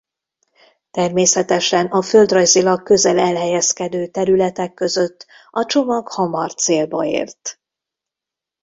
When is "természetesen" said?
0.91-1.85